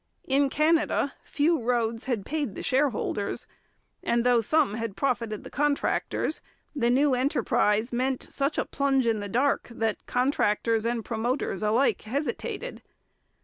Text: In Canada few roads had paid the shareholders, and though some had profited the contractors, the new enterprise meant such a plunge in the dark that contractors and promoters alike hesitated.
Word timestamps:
In 0.23 0.49
Canada 0.49 1.13
few 1.23 1.61
roads 1.61 2.05
had 2.05 2.25
paid 2.25 2.55
the 2.55 2.63
shareholders, 2.63 3.45
and 4.01 4.23
though 4.25 4.41
some 4.41 4.73
had 4.73 4.95
profited 4.97 5.43
the 5.43 5.51
contractors, 5.51 6.41
the 6.75 6.89
new 6.89 7.13
enterprise 7.13 7.93
meant 7.93 8.23
such 8.23 8.57
a 8.57 8.65
plunge 8.65 9.05
in 9.05 9.19
the 9.19 9.29
dark 9.29 9.67
that 9.71 10.07
contractors 10.07 10.85
and 10.85 11.05
promoters 11.05 11.61
alike 11.61 12.01
hesitated. 12.01 12.81